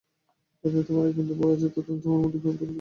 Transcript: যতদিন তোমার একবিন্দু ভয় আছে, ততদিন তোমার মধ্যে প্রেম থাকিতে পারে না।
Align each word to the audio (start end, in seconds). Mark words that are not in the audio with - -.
যতদিন 0.63 0.83
তোমার 0.83 1.05
একবিন্দু 1.07 1.33
ভয় 1.35 1.53
আছে, 1.53 1.67
ততদিন 1.67 1.97
তোমার 2.01 2.19
মধ্যে 2.23 2.39
প্রেম 2.39 2.51
থাকিতে 2.51 2.59
পারে 2.59 2.67
না। 2.67 2.69